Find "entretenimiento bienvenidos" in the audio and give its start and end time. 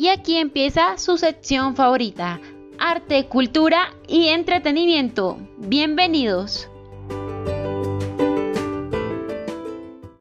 4.28-6.69